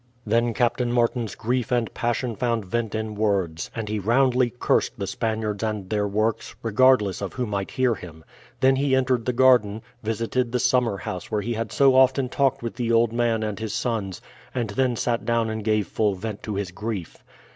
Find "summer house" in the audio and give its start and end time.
10.59-11.29